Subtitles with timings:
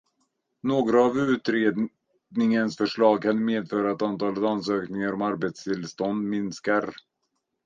[0.63, 6.95] Några av utredningens förslag kan medföra att antalet ansökningar om arbetstillstånd minskar.